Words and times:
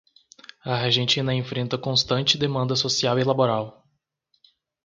A 0.65 0.79
Argentina 0.83 1.31
enfrenta 1.31 1.77
constante 1.77 2.35
demanda 2.35 2.75
social 2.75 3.19
e 3.19 3.23
laboral. 3.23 3.85